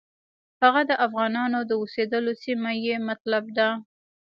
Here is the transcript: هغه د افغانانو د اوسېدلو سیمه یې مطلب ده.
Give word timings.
هغه 0.63 0.81
د 0.89 0.91
افغانانو 1.05 1.59
د 1.65 1.71
اوسېدلو 1.81 2.31
سیمه 2.43 2.71
یې 2.85 2.95
مطلب 3.09 3.43
ده. 3.57 3.69